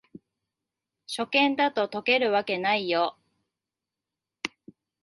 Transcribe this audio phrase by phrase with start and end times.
[1.05, 3.19] 初見だと解けるわけないよ